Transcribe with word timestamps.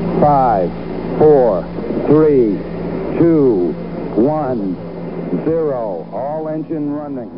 5, 0.00 0.70
4, 1.18 1.64
3, 2.06 3.18
2, 3.18 3.74
1, 4.14 4.76
0. 5.44 6.06
All 6.10 6.48
engine 6.48 6.90
running. 6.90 7.30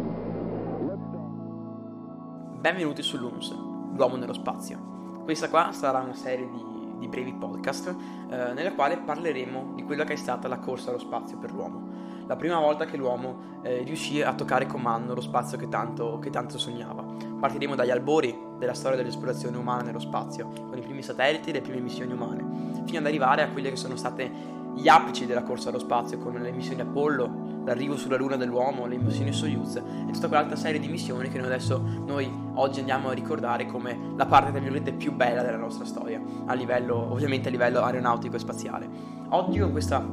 Benvenuti 2.61 3.03
su 3.03 3.19
LUMS, 3.19 3.53
l'uomo 3.97 4.15
nello 4.15 4.33
spazio. 4.33 4.79
Questa 5.25 5.49
qua 5.49 5.73
sarà 5.73 5.99
una 5.99 6.15
serie 6.15 6.49
di, 6.49 6.65
di 7.01 7.09
brevi 7.09 7.33
podcast 7.33 7.97
eh, 8.31 8.53
nella 8.53 8.73
quale 8.75 8.97
parleremo 8.97 9.73
di 9.75 9.83
quella 9.83 10.05
che 10.05 10.13
è 10.13 10.17
stata 10.17 10.47
la 10.47 10.59
corsa 10.59 10.91
allo 10.91 11.01
spazio 11.01 11.39
per 11.39 11.53
l'uomo. 11.53 11.83
La 12.29 12.37
prima 12.37 12.61
volta 12.61 12.85
che 12.85 12.97
l'uomo 12.97 13.61
eh, 13.63 13.83
riuscì 13.83 14.23
a 14.23 14.35
toccare 14.35 14.67
con 14.67 14.81
mano 14.81 15.15
lo 15.15 15.21
spazio 15.21 15.59
che 15.59 15.69
tanto, 15.69 16.21
che 16.21 16.31
tanto 16.31 16.59
sognava. 16.59 17.05
Partiremo 17.41 17.75
dagli 17.75 17.91
albori 17.91 18.51
della 18.63 18.75
storia 18.75 18.97
dell'esplorazione 18.97 19.57
umana 19.57 19.83
nello 19.83 19.99
spazio, 19.99 20.47
con 20.47 20.79
i 20.79 20.83
primi 20.83 21.03
satelliti 21.03 21.51
e 21.51 21.53
le 21.53 21.61
prime 21.61 21.81
missioni 21.81 22.13
umane, 22.13 22.45
fino 22.87 22.99
ad 23.01 23.07
arrivare 23.07 23.43
a 23.43 23.49
quelle 23.49 23.71
che 23.71 23.77
sono 23.77 23.97
state 23.97 24.31
gli 24.75 24.89
apici 24.89 25.27
della 25.27 25.43
corsa 25.43 25.69
allo 25.69 25.81
spazio, 25.81 26.19
con 26.19 26.35
le 26.35 26.53
missioni 26.53 26.81
Apollo, 26.81 27.65
l'arrivo 27.65 27.97
sulla 27.97 28.17
Luna 28.17 28.37
dell'uomo, 28.37 28.87
le 28.87 28.97
missioni 28.97 29.33
Soyuz 29.33 29.77
e 29.77 30.13
tutta 30.13 30.29
quell'altra 30.29 30.57
serie 30.57 30.81
di 30.81 30.89
missioni 30.89 31.29
che 31.29 31.39
noi 31.39 31.47
adesso 31.47 31.83
noi 32.07 32.31
oggi 32.55 32.79
andiamo 32.79 33.09
a 33.09 33.13
ricordare 33.13 33.67
come 33.67 34.13
la 34.17 34.27
parte 34.27 34.51
tra 34.51 34.61
virgolette 34.61 34.93
più 34.93 35.13
bella 35.13 35.43
della 35.43 35.59
nostra 35.59 35.85
storia, 35.85 36.21
a 36.47 36.55
livello, 36.55 36.97
ovviamente 36.97 37.49
a 37.49 37.51
livello 37.51 37.83
aeronautico 37.83 38.37
e 38.37 38.39
spaziale. 38.39 38.89
Oggi 39.31 39.59
con 39.59 39.73
questa 39.73 40.05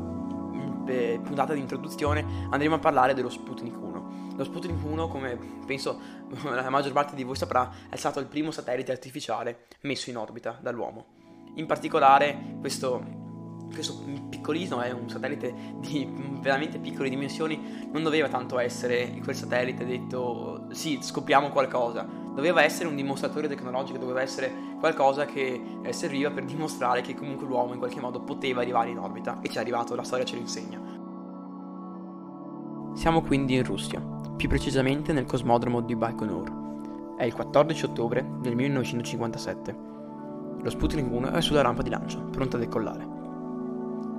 eh, 0.88 1.20
puntata 1.24 1.54
di 1.54 1.60
introduzione 1.60 2.26
andremo 2.50 2.76
a 2.76 2.80
parlare 2.80 3.14
dello 3.14 3.30
Sputnik 3.30 3.76
1. 3.80 3.89
Lo 4.40 4.46
Sputnik 4.46 4.82
1, 4.82 5.10
come 5.10 5.38
penso 5.66 6.00
la 6.44 6.70
maggior 6.70 6.94
parte 6.94 7.14
di 7.14 7.26
voi 7.26 7.36
saprà, 7.36 7.70
è 7.90 7.98
stato 7.98 8.22
il 8.22 8.26
primo 8.26 8.52
satellite 8.52 8.94
artificiale 8.94 9.66
messo 9.82 10.10
in 10.10 10.16
orbita 10.16 10.58
dall'uomo. 10.62 11.08
In 11.56 11.66
particolare 11.66 12.56
questo 12.62 13.28
questo 13.74 14.02
piccolino 14.30 14.82
è 14.82 14.92
un 14.92 15.10
satellite 15.10 15.54
di 15.76 16.10
veramente 16.40 16.80
piccole 16.80 17.10
dimensioni, 17.10 17.88
non 17.92 18.02
doveva 18.02 18.30
tanto 18.30 18.58
essere 18.58 19.20
quel 19.22 19.36
satellite 19.36 19.86
detto 19.86 20.68
sì, 20.72 21.00
scopriamo 21.02 21.50
qualcosa, 21.50 22.08
doveva 22.34 22.64
essere 22.64 22.88
un 22.88 22.96
dimostratore 22.96 23.50
tecnologico, 23.50 23.98
doveva 24.00 24.22
essere 24.22 24.52
qualcosa 24.80 25.26
che 25.26 25.62
eh, 25.84 25.94
serviva 25.94 26.32
per 26.32 26.46
dimostrare 26.46 27.02
che 27.02 27.14
comunque 27.14 27.46
l'uomo 27.46 27.74
in 27.74 27.80
qualche 27.80 28.00
modo 28.00 28.22
poteva 28.22 28.62
arrivare 28.62 28.90
in 28.90 29.00
orbita 29.00 29.40
e 29.42 29.50
ci 29.50 29.58
è 29.58 29.60
arrivato, 29.60 29.96
la 29.96 30.04
storia 30.04 30.24
ce 30.24 30.36
lo 30.36 30.42
insegna. 30.42 30.99
Siamo 32.94 33.22
quindi 33.22 33.56
in 33.56 33.64
Russia, 33.64 34.02
più 34.36 34.50
precisamente 34.50 35.14
nel 35.14 35.26
cosmodromo 35.26 35.82
di 35.82 35.96
Baikonur. 35.96 37.16
È 37.18 37.24
il 37.24 37.34
14 37.34 37.86
ottobre 37.86 38.26
del 38.42 38.56
1957. 38.56 39.76
Lo 40.62 40.70
Sputnik 40.70 41.10
1 41.10 41.32
è 41.32 41.42
sulla 41.42 41.62
rampa 41.62 41.82
di 41.82 41.90
lancio, 41.90 42.20
pronto 42.32 42.58
a 42.58 42.60
decollare. 42.60 43.08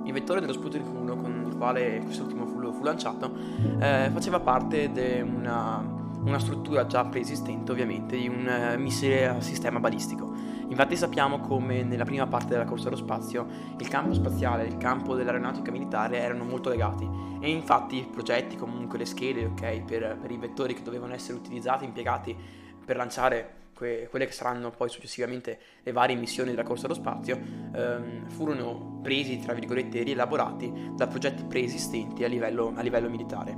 Il 0.05 0.13
vettore 0.13 0.41
dello 0.41 0.53
Sputnik 0.53 0.87
1 0.87 1.17
con 1.17 1.45
il 1.47 1.57
quale 1.57 2.01
quest'ultimo 2.03 2.47
fu, 2.47 2.73
fu 2.73 2.83
lanciato 2.83 3.33
eh, 3.79 4.11
faceva 4.13 4.41
parte 4.41 4.91
di 4.91 5.21
una, 5.21 5.85
una, 6.25 6.39
struttura 6.39 6.87
già 6.87 7.05
preesistente 7.05 7.71
ovviamente 7.71 8.17
di 8.17 8.27
un 8.27 8.75
uh, 8.75 8.81
missile 8.81 9.29
a 9.29 9.41
sistema 9.41 9.79
balistico. 9.79 10.33
Infatti 10.71 10.97
sappiamo 10.97 11.41
come 11.41 11.83
nella 11.83 12.05
prima 12.05 12.29
parte 12.29 12.51
della 12.51 12.65
corsa 12.65 12.87
allo 12.87 12.97
spazio 12.97 13.45
il 13.77 13.89
campo 13.89 14.15
spaziale 14.15 14.63
e 14.63 14.69
il 14.69 14.77
campo 14.77 15.17
dell'aeronautica 15.17 15.73
militare 15.73 16.19
erano 16.19 16.45
molto 16.45 16.69
legati 16.69 17.09
e 17.41 17.51
infatti 17.51 17.97
i 17.97 18.09
progetti, 18.11 18.55
comunque 18.55 18.97
le 18.97 19.05
schede 19.05 19.47
okay, 19.47 19.83
per, 19.83 20.17
per 20.21 20.31
i 20.31 20.37
vettori 20.37 20.75
che 20.75 20.83
dovevano 20.83 21.13
essere 21.13 21.37
utilizzati, 21.37 21.85
impiegati 21.85 22.37
per 22.85 22.97
lanciare 22.97 23.59
que- 23.75 24.07
quelle 24.11 24.27
che 24.27 24.33
saranno 24.33 24.71
poi 24.71 24.89
successivamente 24.89 25.59
le 25.83 25.91
varie 25.91 26.15
missioni 26.15 26.51
della 26.51 26.63
corsa 26.63 26.85
allo 26.85 26.95
spazio, 26.95 27.37
ehm, 27.75 28.29
furono 28.29 29.01
presi, 29.03 29.41
tra 29.41 29.55
virgolette, 29.55 30.03
rielaborati 30.03 30.93
da 30.95 31.07
progetti 31.09 31.45
preesistenti 31.45 32.23
a 32.23 32.29
livello, 32.29 32.75
a 32.77 32.83
livello 32.83 33.09
militare. 33.09 33.57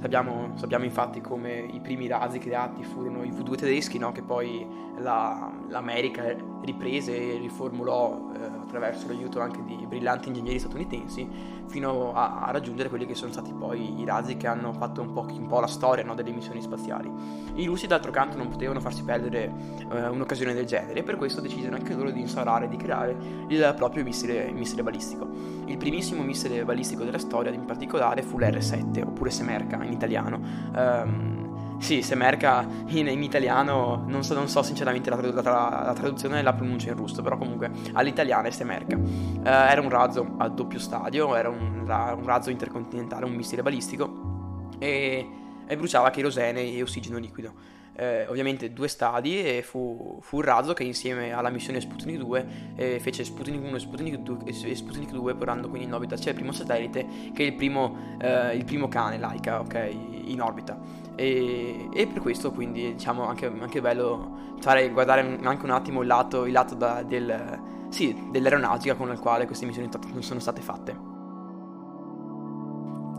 Sappiamo, 0.00 0.56
sappiamo, 0.56 0.84
infatti 0.84 1.20
come 1.20 1.58
i 1.58 1.80
primi 1.80 2.06
razzi 2.06 2.38
creati 2.38 2.84
furono 2.84 3.24
i 3.24 3.30
V2 3.30 3.54
tedeschi, 3.56 3.98
no? 3.98 4.12
che 4.12 4.22
poi 4.22 4.66
la, 4.98 5.52
l'America 5.68 6.52
riprese 6.64 7.34
e 7.34 7.38
riformulò 7.38 8.30
eh, 8.34 8.44
attraverso 8.44 9.06
l'aiuto 9.06 9.40
anche 9.40 9.62
di 9.64 9.84
brillanti 9.86 10.28
ingegneri 10.28 10.58
statunitensi, 10.58 11.28
fino 11.66 12.12
a, 12.14 12.40
a, 12.42 12.50
raggiungere 12.50 12.88
quelli 12.88 13.06
che 13.06 13.14
sono 13.14 13.32
stati 13.32 13.52
poi 13.52 14.00
i 14.00 14.04
razzi 14.04 14.36
che 14.36 14.46
hanno 14.46 14.72
fatto 14.72 15.00
un 15.00 15.12
po', 15.12 15.26
un 15.28 15.46
po 15.46 15.60
la 15.60 15.66
storia 15.66 16.04
no? 16.04 16.14
delle 16.14 16.30
missioni 16.30 16.60
spaziali. 16.60 17.10
I 17.54 17.66
russi 17.66 17.86
d'altro 17.86 18.10
canto 18.10 18.36
non 18.36 18.48
potevano 18.48 18.80
farsi 18.80 19.02
perdere 19.02 19.52
eh, 19.90 20.08
un'occasione 20.08 20.54
del 20.54 20.66
genere 20.66 21.00
e 21.00 21.02
per 21.02 21.16
questo 21.16 21.40
decisero 21.40 21.74
anche 21.74 21.94
loro 21.94 22.10
di 22.10 22.20
instaurare 22.20 22.66
e 22.66 22.68
di 22.68 22.76
creare 22.76 23.16
il 23.48 23.74
proprio 23.76 24.02
missile, 24.02 24.44
il 24.44 24.54
missile 24.54 24.82
balistico. 24.82 25.28
Il 25.66 25.76
primissimo 25.76 26.22
missile 26.22 26.64
balistico 26.64 27.04
della 27.04 27.18
storia 27.18 27.52
in 27.52 27.64
particolare 27.64 28.22
fu 28.22 28.38
l'R7 28.38 29.02
oppure 29.02 29.30
Semerca 29.30 29.82
in 29.82 29.92
italiano. 29.92 30.40
Um, 30.74 31.33
sì, 31.78 32.02
Semerca 32.02 32.66
in, 32.86 33.08
in 33.08 33.22
italiano, 33.22 34.04
non 34.06 34.22
so, 34.22 34.34
non 34.34 34.48
so 34.48 34.62
sinceramente 34.62 35.10
la, 35.10 35.16
la, 35.16 35.42
la, 35.42 35.92
traduzione 35.94 36.38
e 36.38 36.42
la 36.42 36.52
pronuncia 36.52 36.90
in 36.90 36.96
russo, 36.96 37.22
però 37.22 37.36
comunque 37.36 37.70
all'italiana 37.92 38.48
è 38.48 38.50
Semerca. 38.50 38.96
Uh, 38.96 39.42
era 39.44 39.80
un 39.80 39.90
razzo 39.90 40.34
a 40.38 40.48
doppio 40.48 40.78
stadio, 40.78 41.34
era 41.36 41.48
un, 41.48 41.80
un 41.86 42.24
razzo 42.24 42.50
intercontinentale, 42.50 43.24
un 43.24 43.32
missile 43.32 43.62
balistico 43.62 44.68
e, 44.78 45.28
e 45.66 45.76
bruciava 45.76 46.10
cherosene 46.10 46.60
e 46.72 46.82
ossigeno 46.82 47.18
liquido 47.18 47.74
eh, 47.96 48.26
ovviamente 48.28 48.72
due 48.72 48.88
stadi 48.88 49.40
e 49.40 49.62
fu, 49.62 50.18
fu, 50.20 50.36
un 50.36 50.42
razzo 50.42 50.72
che 50.72 50.82
insieme 50.82 51.32
alla 51.32 51.50
missione 51.50 51.80
Sputnik 51.80 52.18
2 52.18 52.46
eh, 52.76 53.00
fece 53.00 53.24
Sputnik 53.24 53.62
1 53.62 53.76
e 53.76 53.78
Sputnik 53.78 54.16
2, 54.16 54.38
e 54.44 54.74
Sputnik 54.74 55.10
2 55.10 55.34
portando 55.34 55.68
quindi 55.68 55.86
in 55.86 55.94
orbita 55.94 56.16
sia 56.16 56.30
il 56.32 56.36
primo 56.36 56.52
satellite 56.52 57.06
che 57.32 57.42
il 57.44 57.54
primo, 57.54 58.16
eh, 58.20 58.56
il 58.56 58.64
primo 58.64 58.88
cane 58.88 59.18
Laika 59.18 59.60
ok, 59.60 59.90
in 60.24 60.40
orbita. 60.40 60.78
E, 61.14 61.88
e, 61.92 62.06
per 62.08 62.20
questo 62.20 62.50
quindi 62.50 62.94
diciamo 62.94 63.24
anche, 63.24 63.46
anche 63.46 63.80
bello 63.80 64.56
fare, 64.58 64.88
guardare 64.90 65.38
anche 65.42 65.64
un 65.64 65.70
attimo 65.70 66.00
il 66.00 66.08
lato, 66.08 66.46
il 66.46 66.52
lato 66.52 66.74
da, 66.74 67.02
del, 67.02 67.60
sì, 67.90 68.28
dell'aeronautica 68.30 68.96
con 68.96 69.06
la 69.08 69.18
quale 69.18 69.46
queste 69.46 69.66
missioni 69.66 69.88
sono 70.18 70.40
state 70.40 70.60
fatte. 70.60 71.12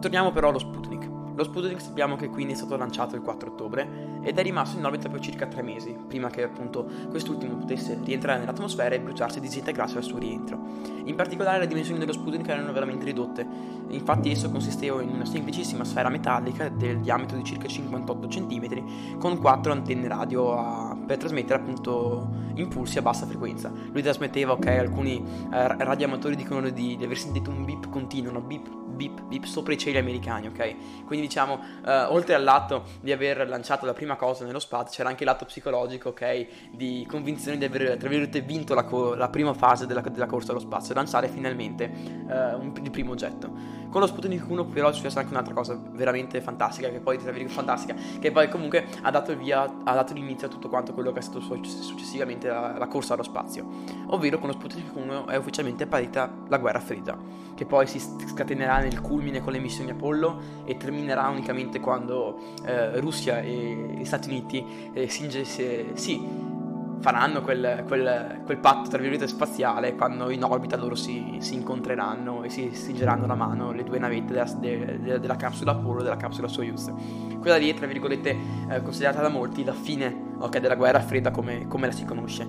Torniamo 0.01 0.31
però 0.31 0.49
allo 0.49 0.59
Sputnik 0.59 1.14
lo 1.35 1.43
Sputnik 1.43 1.81
sappiamo 1.81 2.15
che 2.15 2.29
quindi 2.29 2.53
è 2.53 2.55
stato 2.55 2.77
lanciato 2.77 3.15
il 3.15 3.21
4 3.21 3.49
ottobre 3.49 4.19
ed 4.21 4.39
è 4.39 4.41
rimasto 4.41 4.77
in 4.77 4.85
orbita 4.85 5.09
per 5.09 5.19
circa 5.19 5.45
3 5.45 5.61
mesi, 5.61 5.95
prima 6.07 6.29
che 6.29 6.43
appunto 6.43 6.87
quest'ultimo 7.09 7.55
potesse 7.57 7.99
rientrare 8.03 8.39
nell'atmosfera 8.39 8.95
e 8.95 9.01
bruciarsi 9.01 9.39
e 9.39 9.41
disintegrarsi 9.41 9.97
al 9.97 10.03
suo 10.03 10.17
rientro. 10.17 10.57
In 11.03 11.15
particolare 11.15 11.59
le 11.59 11.67
dimensioni 11.67 11.99
dello 11.99 12.13
Sputnik 12.13 12.47
erano 12.47 12.71
veramente 12.71 13.03
ridotte, 13.03 13.45
infatti 13.89 14.31
esso 14.31 14.49
consisteva 14.49 15.01
in 15.01 15.09
una 15.09 15.25
semplicissima 15.25 15.83
sfera 15.83 16.07
metallica 16.07 16.69
del 16.69 17.01
diametro 17.01 17.35
di 17.35 17.43
circa 17.43 17.67
58 17.67 18.27
cm 18.27 19.17
con 19.17 19.37
4 19.37 19.71
antenne 19.73 20.07
radio 20.07 20.57
a, 20.57 20.97
per 21.05 21.17
trasmettere 21.17 21.59
appunto 21.59 22.29
impulsi 22.55 22.97
a 22.97 23.01
bassa 23.01 23.25
frequenza. 23.25 23.71
Lui 23.91 24.01
trasmetteva, 24.01 24.53
ok, 24.53 24.67
alcuni 24.67 25.17
eh, 25.51 25.83
radioamatori 25.83 26.37
dicono 26.37 26.69
di, 26.69 26.95
di 26.95 27.03
aver 27.03 27.17
sentito 27.17 27.49
un 27.49 27.65
beep 27.65 27.89
continuo, 27.89 28.31
no? 28.31 28.39
beep 28.39 28.83
beep, 28.95 29.21
beep 29.23 29.43
sopra 29.43 29.73
i 29.73 29.77
cieli 29.77 29.97
americani, 29.97 30.47
ok? 30.47 31.03
Quindi 31.05 31.27
diciamo, 31.27 31.59
eh, 31.85 32.03
oltre 32.03 32.33
all'atto 32.33 32.83
di 33.01 33.11
aver 33.11 33.47
lanciato 33.47 33.85
la 33.85 33.93
prima 33.93 34.15
cosa 34.15 34.45
nello 34.45 34.59
spazio, 34.59 34.97
c'era 34.97 35.09
anche 35.09 35.25
l'atto 35.25 35.45
psicologico, 35.45 36.09
ok? 36.09 36.47
Di 36.71 37.05
convinzione 37.09 37.57
di 37.57 37.65
aver, 37.65 37.97
tra 37.97 38.09
virgolette, 38.09 38.41
vinto 38.41 38.73
la, 38.73 38.83
co- 38.83 39.15
la 39.15 39.29
prima 39.29 39.53
fase 39.53 39.85
della, 39.85 40.01
della, 40.01 40.25
corsa 40.25 40.51
allo 40.51 40.59
spazio, 40.59 40.93
lanciare 40.93 41.27
finalmente 41.27 41.83
eh, 41.85 42.53
un, 42.55 42.73
il 42.81 42.91
primo 42.91 43.11
oggetto. 43.11 43.83
Con 43.89 44.01
lo 44.01 44.07
Sputnik 44.07 44.49
1 44.49 44.65
però 44.65 44.89
è 44.89 44.93
successa 44.93 45.19
anche 45.19 45.31
un'altra 45.31 45.53
cosa 45.53 45.79
veramente 45.91 46.41
fantastica, 46.41 46.89
che 46.89 46.99
poi, 46.99 47.17
tra 47.17 47.31
virgolette, 47.31 47.53
fantastica, 47.53 47.95
che 48.19 48.31
poi 48.31 48.49
comunque 48.49 48.85
ha 49.01 49.11
dato 49.11 49.31
il 49.31 49.37
via, 49.37 49.61
ha 49.61 49.93
dato 49.93 50.13
l'inizio 50.13 50.47
a 50.47 50.49
tutto 50.49 50.67
quanto 50.67 50.93
quello 50.93 51.11
che 51.11 51.19
è 51.19 51.21
stato 51.21 51.39
successivamente 51.39 52.47
la, 52.47 52.77
la 52.77 52.87
corsa 52.87 53.13
allo 53.13 53.23
spazio. 53.23 53.65
Ovvero 54.07 54.37
con 54.39 54.47
lo 54.47 54.53
Sputnik 54.53 54.93
1 54.95 55.27
è 55.27 55.37
ufficialmente 55.37 55.87
partita 55.87 56.29
la 56.47 56.57
guerra 56.57 56.79
fredda, 56.79 57.17
che 57.55 57.65
poi 57.65 57.87
si 57.87 57.99
scatenerà 57.99 58.81
nel 58.85 59.01
culmine 59.01 59.41
con 59.41 59.51
le 59.51 59.59
missioni 59.59 59.91
Apollo 59.91 60.63
e 60.65 60.77
terminerà 60.77 61.27
unicamente 61.27 61.79
quando 61.79 62.37
eh, 62.65 62.99
Russia 62.99 63.39
e 63.39 63.95
gli 63.97 64.05
Stati 64.05 64.29
Uniti 64.29 64.91
eh, 64.93 65.09
si, 65.09 65.29
si, 65.43 65.85
sì, 65.93 66.21
faranno 66.99 67.41
quel, 67.41 67.83
quel, 67.87 68.41
quel, 68.45 68.57
patto 68.57 68.89
tra 68.89 68.97
virgolette 68.97 69.27
spaziale 69.27 69.95
quando 69.95 70.29
in 70.29 70.43
orbita 70.43 70.75
loro 70.77 70.95
si, 70.95 71.37
si 71.39 71.53
incontreranno 71.55 72.43
e 72.43 72.49
si 72.49 72.69
stringeranno 72.73 73.25
la 73.25 73.35
mano 73.35 73.71
le 73.71 73.83
due 73.83 73.99
navette 73.99 74.33
della, 74.33 74.51
de, 74.57 74.99
de, 74.99 75.19
della 75.19 75.35
capsula 75.35 75.71
Apollo 75.71 75.99
e 75.99 76.03
della 76.03 76.17
capsula 76.17 76.47
Soyuz. 76.47 76.91
Quella 77.39 77.57
lì 77.57 77.69
è 77.69 77.73
tra 77.73 77.85
virgolette 77.85 78.37
eh, 78.69 78.81
considerata 78.81 79.21
da 79.21 79.29
molti 79.29 79.63
la 79.63 79.73
fine 79.73 80.33
okay, 80.39 80.61
della 80.61 80.75
guerra 80.75 80.99
fredda 80.99 81.31
come, 81.31 81.67
come, 81.67 81.87
la 81.87 81.93
si 81.93 82.05
conosce. 82.05 82.47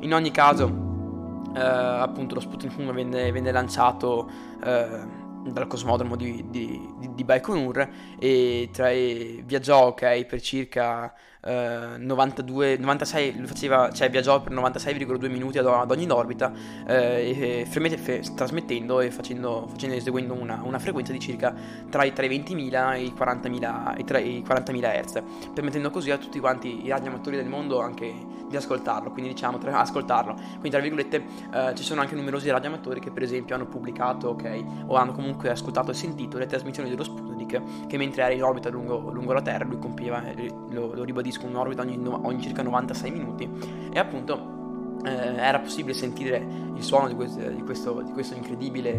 In 0.00 0.14
ogni 0.14 0.30
caso, 0.30 1.52
eh, 1.54 1.60
appunto, 1.60 2.34
lo 2.34 2.40
Sputnik 2.40 2.78
1 2.78 2.92
venne, 2.92 3.30
venne 3.30 3.52
lanciato. 3.52 4.28
Eh, 4.62 5.26
dal 5.52 5.66
cosmodromo 5.66 6.16
di, 6.16 6.44
di, 6.48 6.94
di, 6.98 7.14
di 7.14 7.24
Baikonur 7.24 7.88
e, 8.18 8.68
tra, 8.72 8.90
viaggiò 8.90 9.86
ok 9.86 10.24
per 10.24 10.40
circa 10.40 11.12
92, 11.40 12.72
eh, 12.72 12.76
96, 12.78 13.32
faceva, 13.46 13.90
cioè 13.92 14.10
viaggiò 14.10 14.40
per 14.42 14.52
96,2 14.52 15.30
minuti 15.30 15.58
ad, 15.58 15.66
ad 15.66 15.90
ogni 15.90 16.08
orbita, 16.10 16.52
eh, 16.86 17.64
e, 17.64 17.96
fe, 17.96 18.22
trasmettendo 18.34 19.00
e 19.00 19.10
facendo, 19.10 19.66
facendo 19.70 19.94
eseguendo 19.94 20.34
una, 20.34 20.60
una, 20.64 20.78
frequenza 20.78 21.12
di 21.12 21.20
circa 21.20 21.54
tra 21.88 22.04
i, 22.04 22.12
tra 22.12 22.26
i 22.26 22.28
20.000 22.28 22.94
e 22.94 23.02
i 23.02 23.14
40.000, 23.16 23.98
e 23.98 24.04
tra 24.04 24.18
i 24.18 24.44
40.000 24.46 25.04
Hz, 25.04 25.22
permettendo 25.54 25.90
così 25.90 26.10
a 26.10 26.18
tutti 26.18 26.40
quanti 26.40 26.84
i 26.84 26.88
radioamatori 26.88 27.36
del 27.36 27.48
mondo 27.48 27.80
anche 27.80 28.12
di 28.48 28.56
ascoltarlo, 28.56 29.10
quindi 29.10 29.32
diciamo 29.32 29.58
tra, 29.58 29.78
ascoltarlo. 29.78 30.34
Quindi 30.34 30.70
tra 30.70 30.80
virgolette 30.80 31.24
eh, 31.52 31.74
ci 31.74 31.82
sono 31.82 32.00
anche 32.00 32.14
numerosi 32.14 32.50
radioamatori 32.50 33.00
che 33.00 33.10
per 33.10 33.22
esempio 33.22 33.54
hanno 33.54 33.66
pubblicato, 33.66 34.28
ok, 34.28 34.64
o 34.86 34.96
hanno 34.96 35.12
comunque 35.12 35.50
ascoltato 35.50 35.90
e 35.90 35.94
sentito 35.94 36.38
le 36.38 36.46
trasmissioni 36.46 36.88
dello 36.90 37.04
Sputnik 37.04 37.86
che 37.86 37.96
mentre 37.96 38.22
era 38.22 38.32
in 38.32 38.42
orbita 38.42 38.68
lungo, 38.68 39.10
lungo 39.10 39.32
la 39.32 39.42
Terra 39.42 39.64
lui 39.64 39.78
compiva, 39.78 40.22
lo, 40.70 40.94
lo 40.94 41.04
ribadisco, 41.04 41.26
disco 41.28 41.46
in 41.46 41.56
orbita 41.56 41.82
ogni, 41.82 42.00
ogni 42.04 42.40
circa 42.40 42.62
96 42.62 43.10
minuti 43.10 43.48
e 43.92 43.98
appunto 43.98 44.34
eh, 44.34 44.57
era 45.04 45.58
possibile 45.60 45.94
sentire 45.94 46.66
il 46.74 46.82
suono 46.82 47.08
di 47.08 47.14
questo, 47.14 47.40
di 47.40 47.62
questo, 47.62 48.02
di 48.02 48.12
questo 48.12 48.34
incredibile, 48.34 48.90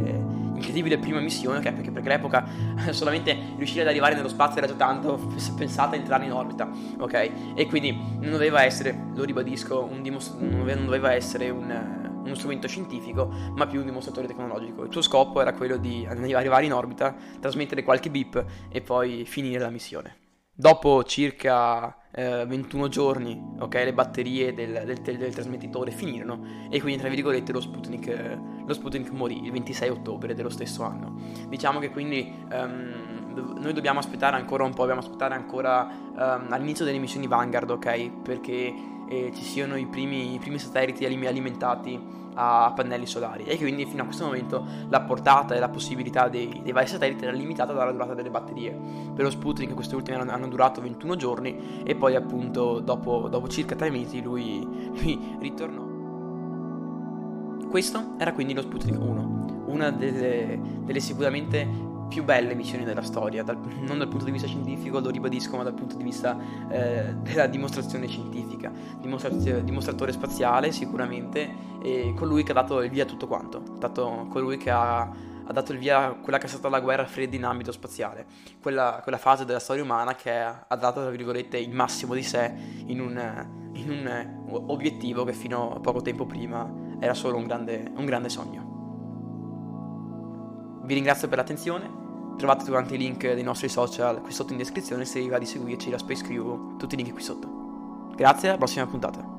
incredibile, 0.53 0.97
prima 0.97 1.19
missione, 1.19 1.59
okay? 1.59 1.73
perché, 1.73 1.91
perché 1.91 2.09
all'epoca 2.09 2.45
solamente 2.91 3.35
riuscire 3.57 3.81
ad 3.81 3.87
arrivare 3.87 4.15
nello 4.15 4.27
spazio 4.27 4.57
era 4.57 4.67
già 4.67 4.73
tanto 4.73 5.17
pensata 5.55 5.95
a 5.95 5.99
entrare 5.99 6.25
in 6.25 6.33
orbita, 6.33 6.69
ok? 6.97 7.31
E 7.55 7.65
quindi 7.67 7.91
non 7.91 8.31
doveva 8.31 8.63
essere, 8.63 9.11
lo 9.13 9.23
ribadisco, 9.23 9.83
un 9.83 10.01
dimostr- 10.01 10.39
non 10.39 10.85
doveva 10.85 11.13
essere 11.13 11.49
un, 11.49 12.19
uno 12.23 12.35
strumento 12.35 12.67
scientifico, 12.67 13.29
ma 13.55 13.65
più 13.67 13.79
un 13.79 13.85
dimostratore 13.85 14.27
tecnologico. 14.27 14.83
Il 14.83 14.91
suo 14.91 15.01
scopo 15.01 15.41
era 15.41 15.53
quello 15.53 15.77
di 15.77 16.05
arrivare 16.05 16.65
in 16.65 16.73
orbita, 16.73 17.15
trasmettere 17.39 17.83
qualche 17.83 18.09
beep 18.09 18.43
e 18.69 18.81
poi 18.81 19.25
finire 19.25 19.59
la 19.59 19.69
missione. 19.69 20.27
Dopo 20.59 21.05
circa 21.05 21.95
eh, 22.11 22.43
21 22.45 22.89
giorni, 22.89 23.41
ok, 23.59 23.75
le 23.75 23.93
batterie 23.93 24.53
del, 24.53 24.83
del, 24.85 24.97
del, 24.97 25.17
del, 25.17 25.33
trasmettitore 25.33 25.89
finirono 25.89 26.67
e 26.69 26.81
quindi, 26.81 26.99
tra 26.99 27.07
virgolette, 27.07 27.53
lo 27.53 27.61
Sputnik, 27.61 28.37
lo 28.65 28.73
Sputnik 28.73 29.09
morì 29.11 29.41
il 29.45 29.53
26 29.53 29.87
ottobre 29.87 30.33
dello 30.35 30.49
stesso 30.49 30.83
anno. 30.83 31.17
Diciamo 31.47 31.79
che 31.79 31.91
quindi 31.91 32.29
um, 32.51 33.55
noi 33.57 33.71
dobbiamo 33.71 33.99
aspettare 33.99 34.35
ancora 34.35 34.65
un 34.65 34.71
po', 34.71 34.79
dobbiamo 34.79 34.99
aspettare 34.99 35.33
ancora 35.33 35.87
um, 35.89 36.47
all'inizio 36.49 36.83
delle 36.83 36.97
missioni 36.97 37.25
Vanguard, 37.25 37.69
ok, 37.69 38.11
perché 38.21 38.73
eh, 39.09 39.31
ci 39.33 39.43
siano 39.43 39.75
i 39.75 39.87
primi, 39.87 40.35
i 40.35 40.39
primi 40.39 40.59
satelliti 40.59 41.05
alimentati 41.05 42.17
a 42.35 42.71
pannelli 42.73 43.05
solari 43.05 43.43
e 43.43 43.57
quindi 43.57 43.85
fino 43.85 44.03
a 44.03 44.05
questo 44.05 44.23
momento 44.23 44.65
la 44.87 45.01
portata 45.01 45.55
e 45.55 45.59
la 45.59 45.67
possibilità 45.67 46.29
dei, 46.29 46.61
dei 46.63 46.71
vari 46.71 46.87
satelliti 46.87 47.23
era 47.23 47.33
limitata 47.33 47.73
dalla 47.73 47.91
durata 47.91 48.13
delle 48.13 48.29
batterie. 48.29 48.71
Per 49.13 49.23
lo 49.23 49.29
Sputnik 49.29 49.73
queste 49.73 49.95
ultime 49.95 50.17
hanno, 50.17 50.31
hanno 50.31 50.47
durato 50.47 50.79
21 50.79 51.15
giorni 51.15 51.81
e 51.83 51.95
poi 51.95 52.15
appunto 52.15 52.79
dopo, 52.79 53.27
dopo 53.27 53.47
circa 53.49 53.75
3 53.75 53.89
mesi 53.89 54.21
lui, 54.21 54.61
lui 54.63 55.37
ritornò. 55.39 55.87
Questo 57.67 58.15
era 58.17 58.31
quindi 58.31 58.53
lo 58.53 58.61
Sputnik 58.61 58.99
1, 58.99 59.63
una 59.67 59.91
delle, 59.91 60.59
delle 60.85 60.99
sicuramente 60.99 61.97
più 62.09 62.23
belle 62.23 62.55
missioni 62.55 62.83
della 62.83 63.03
storia, 63.03 63.43
dal, 63.43 63.57
non 63.57 63.99
dal 63.99 64.07
punto 64.09 64.25
di 64.25 64.31
vista 64.31 64.47
scientifico, 64.47 64.99
lo 64.99 65.09
ribadisco, 65.09 65.55
ma 65.55 65.63
dal 65.63 65.73
punto 65.73 65.95
di 65.95 66.03
vista 66.03 66.37
eh, 66.69 67.13
della 67.21 67.47
dimostrazione 67.47 68.07
scientifica. 68.07 68.71
dimostratore 68.99 70.11
spaziale 70.11 70.71
sicuramente, 70.71 71.67
e 71.81 72.13
colui 72.15 72.43
che 72.43 72.51
ha 72.51 72.55
dato 72.55 72.81
il 72.81 72.89
via 72.89 73.03
a 73.03 73.05
tutto 73.05 73.27
quanto, 73.27 73.63
dato 73.77 74.27
colui 74.29 74.57
che 74.57 74.69
ha, 74.69 75.01
ha, 75.01 75.53
dato 75.53 75.71
il 75.71 75.77
via 75.77 76.07
a 76.07 76.11
quella 76.15 76.37
che 76.37 76.47
è 76.47 76.49
stata 76.49 76.67
la 76.67 76.81
guerra 76.81 77.05
fredda 77.05 77.35
in 77.35 77.45
ambito 77.45 77.71
spaziale, 77.71 78.25
quella, 78.61 78.99
quella 79.01 79.17
fase 79.17 79.45
della 79.45 79.59
storia 79.59 79.83
umana 79.83 80.15
che 80.15 80.31
ha 80.31 80.75
dato, 80.75 81.01
tra 81.01 81.09
virgolette, 81.11 81.57
il 81.57 81.73
massimo 81.73 82.13
di 82.13 82.23
sé 82.23 82.53
in 82.87 82.99
un, 82.99 83.71
in 83.73 83.89
un 83.89 84.61
obiettivo 84.67 85.23
che 85.23 85.33
fino 85.33 85.75
a 85.75 85.79
poco 85.79 86.01
tempo 86.01 86.25
prima 86.25 86.87
era 86.99 87.13
solo 87.13 87.37
un 87.37 87.45
grande, 87.45 87.91
un 87.95 88.05
grande 88.05 88.29
sogno. 88.29 88.68
Vi 90.89 90.95
ringrazio 90.95 91.27
per 91.27 91.37
l'attenzione. 91.37 91.87
Trovate 92.35 92.65
durante 92.65 92.95
i 92.95 92.97
link 92.97 93.19
dei 93.19 93.43
nostri 93.43 93.69
social 93.69 94.21
qui 94.21 94.31
sotto 94.31 94.53
in 94.53 94.57
descrizione 94.57 95.05
se 95.05 95.19
vi 95.19 95.29
va 95.29 95.37
di 95.37 95.45
seguirci 95.45 95.91
la 95.91 95.99
Space 95.99 96.23
Crew, 96.23 96.77
tutti 96.77 96.95
i 96.95 96.97
link 96.97 97.13
qui 97.13 97.21
sotto. 97.21 98.15
Grazie, 98.15 98.49
alla 98.49 98.57
prossima 98.57 98.87
puntata. 98.87 99.38